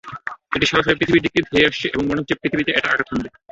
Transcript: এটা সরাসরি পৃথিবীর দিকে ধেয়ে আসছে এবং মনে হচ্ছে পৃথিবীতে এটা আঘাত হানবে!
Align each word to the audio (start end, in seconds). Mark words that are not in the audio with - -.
এটা 0.51 0.65
সরাসরি 0.67 0.97
পৃথিবীর 0.99 1.25
দিকে 1.25 1.39
ধেয়ে 1.47 1.67
আসছে 1.69 1.85
এবং 1.87 2.03
মনে 2.05 2.19
হচ্ছে 2.21 2.39
পৃথিবীতে 2.41 2.71
এটা 2.71 2.89
আঘাত 2.89 3.07
হানবে! 3.09 3.29